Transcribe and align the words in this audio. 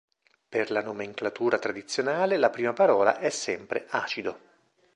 Per 0.49 0.71
la 0.71 0.81
nomenclatura 0.81 1.59
tradizionale, 1.59 2.37
la 2.37 2.49
prima 2.49 2.73
parola 2.73 3.19
è 3.19 3.29
sempre 3.29 3.85
"acido". 3.89 4.39